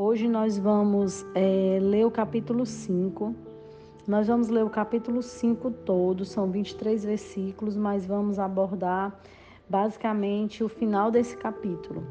[0.00, 3.34] Hoje nós vamos é, ler o capítulo 5.
[4.06, 9.20] Nós vamos ler o capítulo 5 todo, são 23 versículos, mas vamos abordar
[9.68, 12.06] basicamente o final desse capítulo,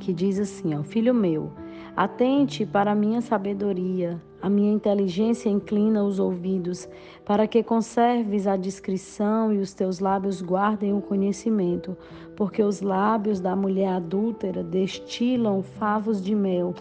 [0.00, 1.52] que diz assim: ó, Filho meu,
[1.96, 6.86] atente para a minha sabedoria, a minha inteligência inclina os ouvidos,
[7.24, 11.96] para que conserves a discrição e os teus lábios guardem o conhecimento,
[12.36, 16.74] porque os lábios da mulher adúltera destilam favos de mel,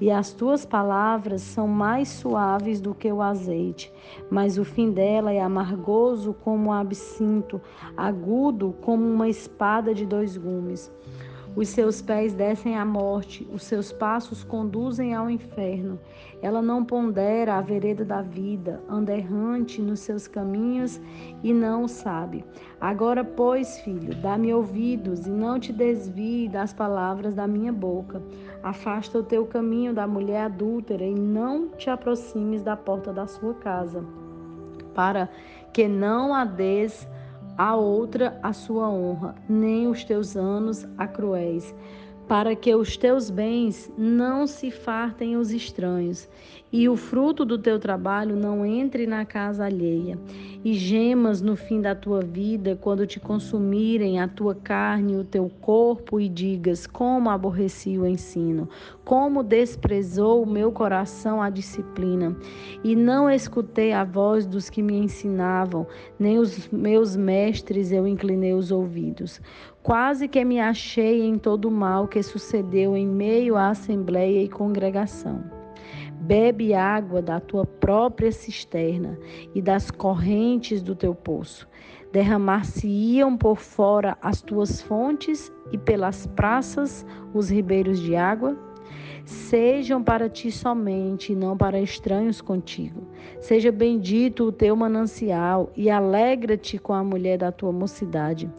[0.00, 3.92] e as tuas palavras são mais suaves do que o azeite,
[4.30, 7.60] mas o fim dela é amargoso como o absinto,
[7.96, 10.88] agudo como uma espada de dois gumes.
[11.58, 15.98] Os seus pés descem à morte, os seus passos conduzem ao inferno.
[16.40, 21.00] Ela não pondera a vereda da vida, anda errante nos seus caminhos
[21.42, 22.44] e não o sabe.
[22.80, 28.22] Agora, pois, filho, dá-me ouvidos e não te desvie das palavras da minha boca.
[28.62, 33.54] Afasta o teu caminho da mulher adúltera e não te aproximes da porta da sua
[33.54, 34.04] casa,
[34.94, 35.28] para
[35.72, 37.04] que não a des
[37.58, 41.74] a outra a sua honra, nem os teus anos a cruéis,
[42.28, 46.28] para que os teus bens não se fartem os estranhos,
[46.70, 50.18] e o fruto do teu trabalho não entre na casa alheia,
[50.62, 55.24] e gemas no fim da tua vida, quando te consumirem a tua carne e o
[55.24, 58.68] teu corpo, e digas: Como aborreci o ensino,
[59.06, 62.36] como desprezou o meu coração a disciplina,
[62.84, 65.86] e não escutei a voz dos que me ensinavam,
[66.18, 69.40] nem os meus mestres eu inclinei os ouvidos.
[69.88, 74.46] Quase que me achei em todo o mal que sucedeu em meio à assembleia e
[74.46, 75.42] congregação.
[76.20, 79.18] Bebe água da tua própria cisterna
[79.54, 81.66] e das correntes do teu poço.
[82.12, 88.67] Derramar-se-iam por fora as tuas fontes e pelas praças os ribeiros de água?
[89.28, 93.02] Sejam para ti somente, e não para estranhos contigo.
[93.42, 98.50] Seja bendito o teu manancial e alegra-te com a mulher da tua mocidade.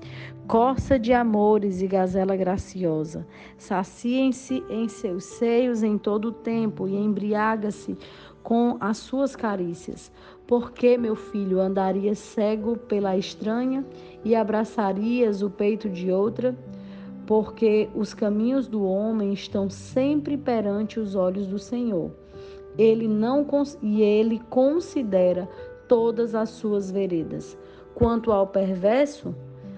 [0.48, 3.26] Corça de amores e gazela graciosa,
[3.58, 7.98] saciem-se em seus seios em todo o tempo e embriaga-se
[8.44, 10.12] com as suas carícias.
[10.46, 13.84] Porque, meu filho, andarias cego pela estranha
[14.24, 16.56] e abraçarias o peito de outra?
[17.30, 22.10] Porque os caminhos do homem estão sempre perante os olhos do Senhor.
[22.76, 23.46] Ele não
[23.84, 25.48] e ele considera
[25.88, 27.56] todas as suas veredas.
[27.94, 29.36] Quanto ao perverso,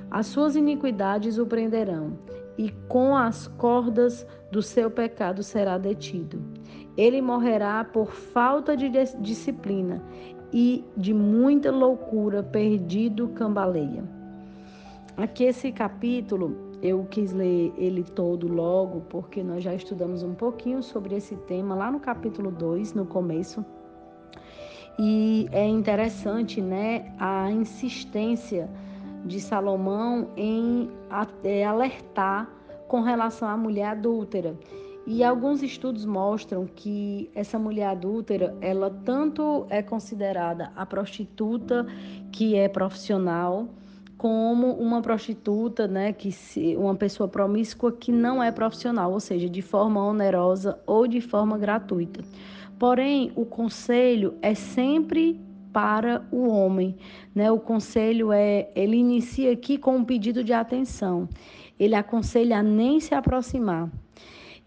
[0.09, 2.17] as suas iniquidades o prenderão,
[2.57, 6.41] e com as cordas do seu pecado será detido.
[6.95, 8.89] Ele morrerá por falta de
[9.19, 10.01] disciplina
[10.53, 14.05] e de muita loucura, perdido cambaleia.
[15.17, 20.81] Aqui esse capítulo, eu quis ler ele todo logo, porque nós já estudamos um pouquinho
[20.81, 23.63] sobre esse tema lá no capítulo 2, no começo.
[24.99, 28.69] E é interessante, né, a insistência
[29.25, 30.89] de Salomão em
[31.43, 32.49] é, alertar
[32.87, 34.55] com relação à mulher adúltera.
[35.05, 41.87] E alguns estudos mostram que essa mulher adúltera, ela tanto é considerada a prostituta
[42.31, 43.67] que é profissional,
[44.21, 49.49] como uma prostituta, né, que se, uma pessoa promíscua que não é profissional, ou seja,
[49.49, 52.21] de forma onerosa ou de forma gratuita.
[52.77, 55.41] Porém, o conselho é sempre
[55.73, 56.95] para o homem.
[57.33, 57.51] Né?
[57.51, 61.27] O conselho é, ele inicia aqui com um pedido de atenção.
[61.79, 63.89] Ele aconselha a nem se aproximar.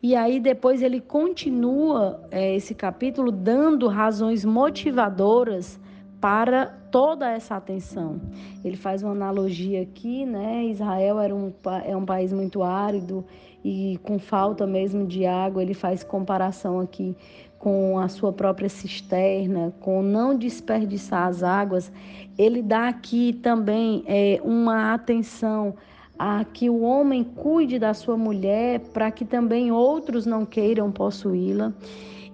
[0.03, 5.79] E aí depois ele continua é, esse capítulo dando razões motivadoras
[6.25, 8.19] para toda essa atenção.
[8.65, 10.65] Ele faz uma analogia aqui, né?
[10.65, 11.53] Israel era um,
[11.85, 13.27] é um país muito árido
[13.63, 15.61] e com falta mesmo de água.
[15.61, 17.15] Ele faz comparação aqui
[17.59, 21.93] com a sua própria cisterna, com não desperdiçar as águas,
[22.39, 25.75] ele dá aqui também é, uma atenção
[26.19, 31.75] a que o homem cuide da sua mulher para que também outros não queiram possuí-la.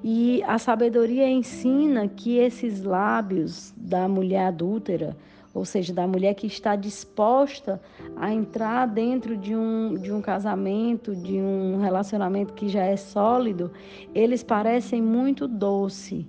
[0.02, 5.14] E a sabedoria ensina que esses lábios da mulher adúltera,
[5.52, 7.80] ou seja, da mulher que está disposta
[8.16, 13.70] a entrar dentro de um, de um casamento, de um relacionamento que já é sólido,
[14.14, 16.26] eles parecem muito doce,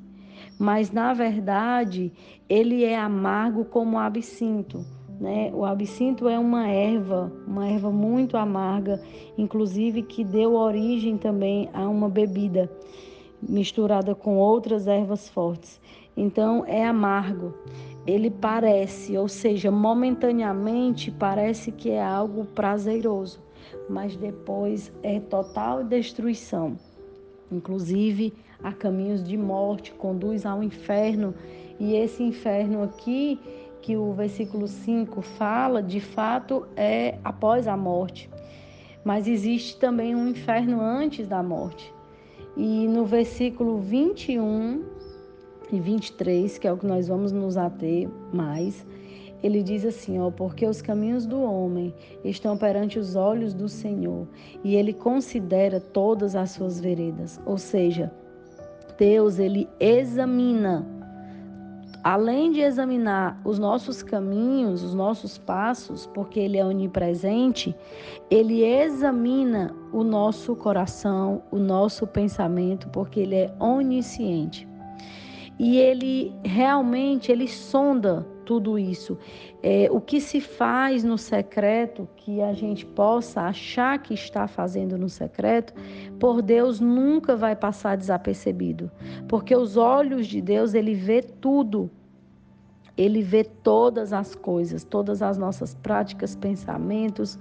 [0.59, 2.11] mas na verdade
[2.49, 4.85] ele é amargo como o absinto.
[5.17, 5.51] Né?
[5.53, 9.01] O absinto é uma erva, uma erva muito amarga,
[9.37, 12.69] inclusive que deu origem também a uma bebida
[13.41, 15.79] misturada com outras ervas fortes.
[16.15, 17.53] Então é amargo
[18.05, 23.39] ele parece, ou seja, momentaneamente parece que é algo prazeroso,
[23.87, 26.75] mas depois é total destruição.
[27.51, 28.33] inclusive
[28.63, 31.33] a caminhos de morte, conduz ao inferno.
[31.79, 33.39] E esse inferno aqui,
[33.81, 38.29] que o versículo 5 fala, de fato é após a morte.
[39.03, 41.91] Mas existe também um inferno antes da morte.
[42.55, 44.83] E no versículo 21
[45.71, 48.85] e 23, que é o que nós vamos nos ater mais,
[49.41, 51.93] ele diz assim, ó, porque os caminhos do homem
[52.23, 54.27] estão perante os olhos do Senhor,
[54.63, 57.39] e ele considera todas as suas veredas.
[57.45, 58.11] Ou seja,
[58.97, 60.85] Deus, ele examina
[62.03, 67.75] além de examinar os nossos caminhos, os nossos passos, porque Ele é onipresente,
[68.29, 74.67] Ele examina o nosso coração, o nosso pensamento, porque Ele é onisciente.
[75.59, 79.17] E Ele realmente, Ele sonda tudo isso.
[79.63, 84.97] É, o que se faz no secreto, que a gente possa achar que está fazendo
[84.97, 85.73] no secreto,
[86.19, 88.91] por Deus nunca vai passar desapercebido,
[89.25, 91.89] porque os olhos de Deus, ele vê tudo.
[92.97, 97.39] Ele vê todas as coisas, todas as nossas práticas, pensamentos,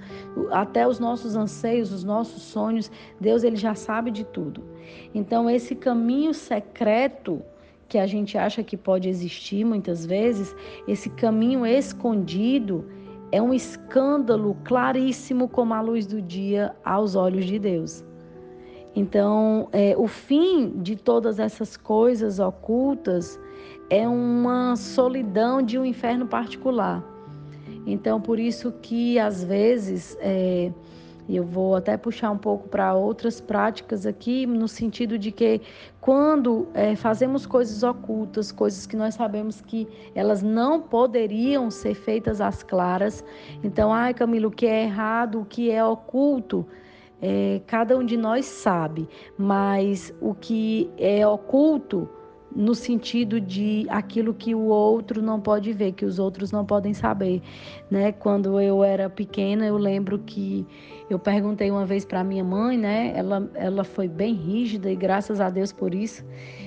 [0.53, 2.89] até os nossos anseios, os nossos sonhos.
[3.21, 4.63] Deus ele já sabe de tudo.
[5.13, 7.43] Então esse caminho secreto
[7.91, 10.55] que a gente acha que pode existir muitas vezes,
[10.87, 12.87] esse caminho escondido
[13.33, 18.05] é um escândalo claríssimo como a luz do dia aos olhos de Deus.
[18.95, 23.41] Então, é, o fim de todas essas coisas ocultas
[23.89, 27.05] é uma solidão de um inferno particular.
[27.85, 30.73] Então, por isso que às vezes é,
[31.31, 35.61] e eu vou até puxar um pouco para outras práticas aqui, no sentido de que
[36.01, 42.41] quando é, fazemos coisas ocultas, coisas que nós sabemos que elas não poderiam ser feitas
[42.41, 43.23] às claras,
[43.63, 46.67] então, ai Camilo, o que é errado, o que é oculto,
[47.23, 52.09] é, cada um de nós sabe, mas o que é oculto,
[52.55, 56.93] no sentido de aquilo que o outro não pode ver, que os outros não podem
[56.93, 57.43] saber,
[57.91, 58.13] né?
[58.13, 60.67] Quando eu era pequena, eu lembro que
[61.09, 63.13] eu perguntei uma vez para minha mãe, né?
[63.15, 66.25] Ela ela foi bem rígida e graças a Deus por isso.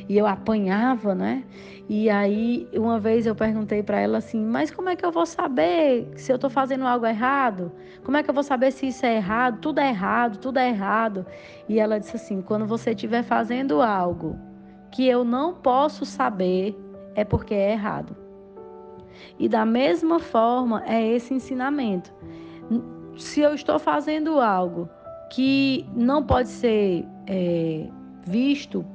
[0.07, 1.43] E eu apanhava, né?
[1.89, 5.25] E aí uma vez eu perguntei para ela assim: "Mas como é que eu vou
[5.25, 7.71] saber se eu estou fazendo algo errado?
[8.03, 9.59] Como é que eu vou saber se isso é errado?
[9.59, 11.25] Tudo é errado, tudo é errado".
[11.67, 14.52] E ela disse assim: "Quando você estiver fazendo algo
[14.93, 16.77] que eu não posso saber
[17.15, 18.15] é porque é errado.
[19.39, 22.13] E da mesma forma é esse ensinamento.
[23.17, 24.87] Se eu estou fazendo algo
[25.31, 27.87] que não pode ser é,
[28.23, 28.85] visto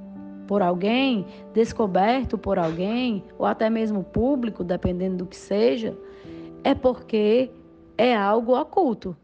[0.47, 5.99] por alguém, descoberto por alguém, ou até mesmo público, dependendo do que seja,
[6.63, 7.51] é porque
[7.97, 9.17] é algo oculto.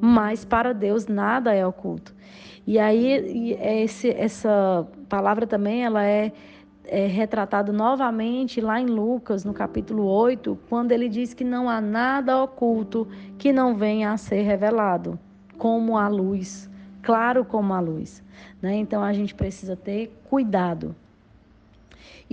[0.00, 2.14] Mas para Deus nada é oculto.
[2.66, 6.32] E aí esse, essa palavra também ela é,
[6.84, 11.80] é retratada novamente lá em Lucas, no capítulo 8, quando ele diz que não há
[11.80, 15.18] nada oculto que não venha a ser revelado,
[15.58, 16.70] como a luz,
[17.02, 18.22] claro como a luz.
[18.60, 18.76] Né?
[18.76, 20.94] Então a gente precisa ter cuidado.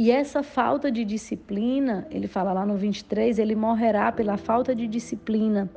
[0.01, 4.87] E essa falta de disciplina, ele fala lá no 23, ele morrerá pela falta de
[4.87, 5.69] disciplina.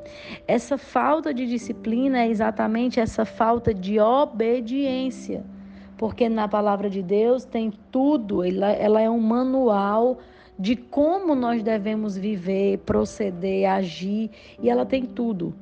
[0.47, 5.43] Essa falta de disciplina é exatamente essa falta de obediência.
[5.97, 10.19] Porque na palavra de Deus tem tudo, ela, é um manual
[10.57, 14.31] de como nós devemos viver, proceder, agir,
[14.61, 15.53] e ela tem tudo.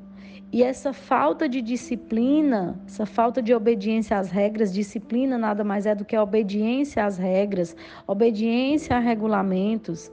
[0.53, 5.95] E essa falta de disciplina, essa falta de obediência às regras, disciplina nada mais é
[5.95, 7.73] do que a obediência às regras,
[8.05, 10.11] obediência a regulamentos,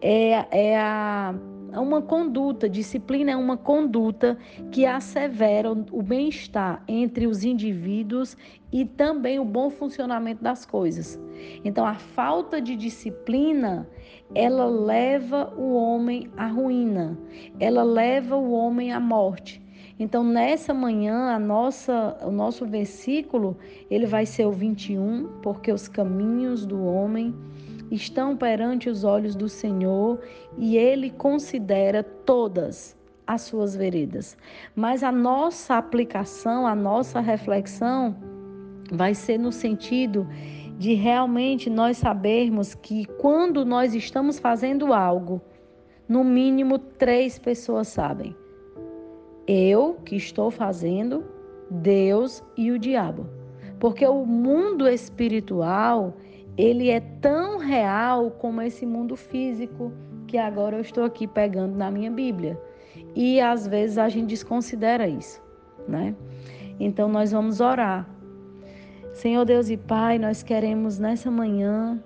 [0.00, 1.34] é, é a,
[1.72, 4.38] uma conduta, disciplina é uma conduta
[4.70, 8.36] que assevera o bem-estar entre os indivíduos
[8.70, 11.20] e também o bom funcionamento das coisas.
[11.64, 13.88] Então, a falta de disciplina,
[14.36, 17.18] ela leva o homem à ruína,
[17.58, 19.60] ela leva o homem à morte.
[20.00, 23.54] Então, nessa manhã, nossa, o nosso versículo,
[23.90, 27.34] ele vai ser o 21, porque os caminhos do homem
[27.90, 30.18] estão perante os olhos do Senhor
[30.56, 34.38] e ele considera todas as suas veredas.
[34.74, 38.16] Mas a nossa aplicação, a nossa reflexão
[38.90, 40.26] vai ser no sentido
[40.78, 45.42] de realmente nós sabermos que quando nós estamos fazendo algo,
[46.08, 48.34] no mínimo três pessoas sabem
[49.50, 51.24] eu que estou fazendo,
[51.68, 53.26] Deus e o diabo.
[53.80, 56.14] Porque o mundo espiritual,
[56.56, 59.92] ele é tão real como esse mundo físico
[60.28, 62.60] que agora eu estou aqui pegando na minha Bíblia.
[63.16, 65.42] E às vezes a gente desconsidera isso,
[65.88, 66.14] né?
[66.78, 68.08] Então nós vamos orar.
[69.12, 72.00] Senhor Deus e Pai, nós queremos nessa manhã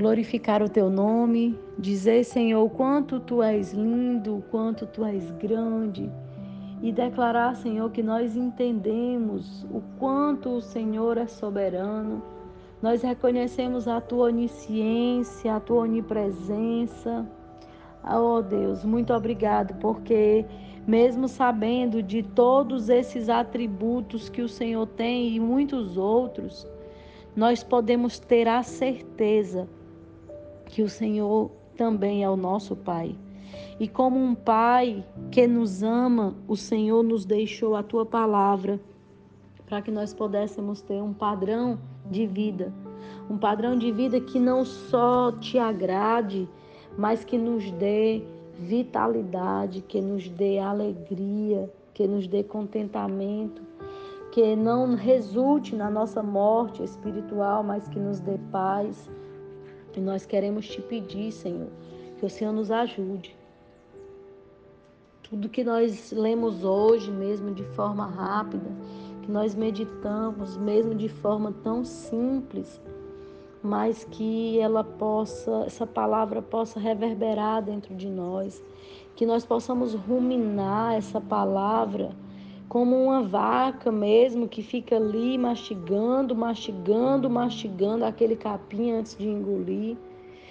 [0.00, 6.10] glorificar o teu nome, dizer, Senhor, quanto tu és lindo, quanto tu és grande,
[6.80, 12.22] e declarar, Senhor, que nós entendemos o quanto o Senhor é soberano.
[12.80, 17.26] Nós reconhecemos a tua onisciência, a tua onipresença.
[18.02, 20.46] Oh Deus, muito obrigado, porque
[20.86, 26.66] mesmo sabendo de todos esses atributos que o Senhor tem e muitos outros,
[27.36, 29.68] nós podemos ter a certeza
[30.70, 33.16] que o Senhor também é o nosso Pai.
[33.78, 38.80] E como um Pai que nos ama, o Senhor nos deixou a tua palavra
[39.66, 42.72] para que nós pudéssemos ter um padrão de vida.
[43.28, 46.48] Um padrão de vida que não só te agrade,
[46.96, 48.22] mas que nos dê
[48.58, 53.62] vitalidade, que nos dê alegria, que nos dê contentamento,
[54.32, 59.10] que não resulte na nossa morte espiritual, mas que nos dê paz
[59.96, 61.68] e nós queremos te pedir, Senhor,
[62.18, 63.36] que o Senhor nos ajude.
[65.22, 68.70] Tudo que nós lemos hoje, mesmo de forma rápida,
[69.22, 72.80] que nós meditamos, mesmo de forma tão simples,
[73.62, 78.62] mas que ela possa, essa palavra possa reverberar dentro de nós,
[79.14, 82.10] que nós possamos ruminar essa palavra
[82.70, 89.96] como uma vaca mesmo que fica ali mastigando, mastigando, mastigando aquele capim antes de engolir,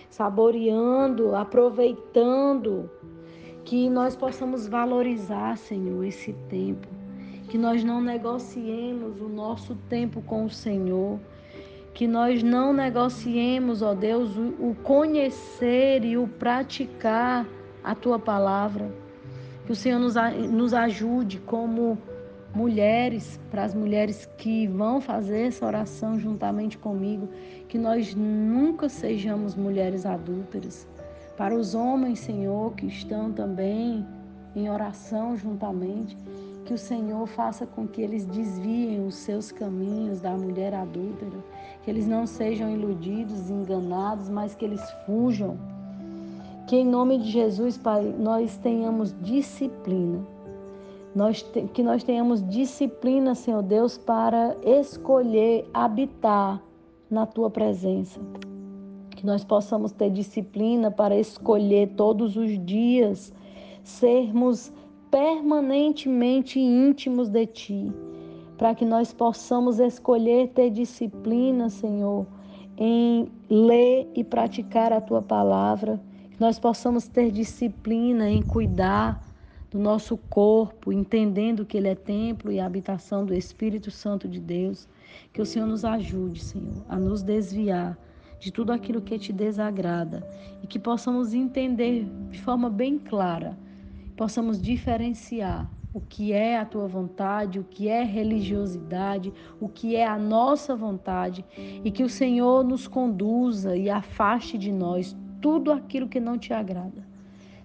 [0.10, 2.92] saboreando, aproveitando,
[3.64, 6.90] que nós possamos valorizar, Senhor, esse tempo,
[7.48, 11.18] que nós não negociemos o nosso tempo com o Senhor,
[11.94, 17.48] que nós não negociemos, ó Deus, o conhecer e o praticar
[17.82, 18.94] a tua palavra.
[19.66, 20.16] Que o Senhor nos,
[20.52, 21.98] nos ajude como
[22.54, 27.30] mulheres, para as mulheres que vão fazer essa oração juntamente comigo,
[27.68, 30.88] que nós nunca sejamos mulheres adúlteras.
[31.38, 34.06] Para os homens, Senhor, que estão também
[34.56, 36.18] em oração juntamente,
[36.66, 41.44] que o Senhor faça com que eles desviem os seus caminhos da mulher adúltera,
[41.84, 45.58] que eles não sejam iludidos, enganados, mas que eles fujam
[46.70, 50.20] que em nome de Jesus, Pai, nós tenhamos disciplina.
[51.16, 51.42] Nós,
[51.74, 56.62] que nós tenhamos disciplina, Senhor Deus, para escolher habitar
[57.10, 58.20] na tua presença.
[59.12, 63.34] Que nós possamos ter disciplina para escolher todos os dias
[63.84, 64.72] sermos
[65.10, 67.92] permanentemente íntimos de ti,
[68.58, 72.28] para que nós possamos escolher ter disciplina, Senhor,
[72.78, 76.00] em ler e praticar a tua palavra
[76.40, 79.22] nós possamos ter disciplina em cuidar
[79.70, 84.88] do nosso corpo, entendendo que ele é templo e habitação do Espírito Santo de Deus.
[85.32, 87.98] Que o Senhor nos ajude, Senhor, a nos desviar
[88.40, 90.28] de tudo aquilo que te desagrada
[90.64, 93.58] e que possamos entender de forma bem clara,
[94.16, 100.08] possamos diferenciar o que é a tua vontade, o que é religiosidade, o que é
[100.08, 101.44] a nossa vontade
[101.84, 106.54] e que o Senhor nos conduza e afaste de nós tudo aquilo que não te
[106.54, 107.08] agrada.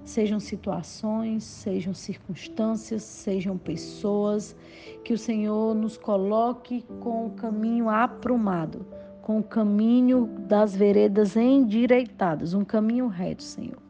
[0.04, 4.54] Sejam situações, sejam circunstâncias, sejam pessoas,
[5.02, 8.86] que o Senhor nos coloque com o caminho aprumado,
[9.22, 13.82] com o caminho das veredas endireitadas, um caminho reto, Senhor.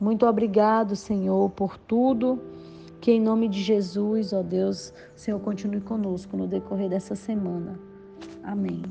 [0.00, 2.40] Muito obrigado, Senhor, por tudo.
[3.00, 7.78] Que em nome de Jesus, ó Deus, Senhor continue conosco no decorrer dessa semana.
[8.42, 8.82] Amém.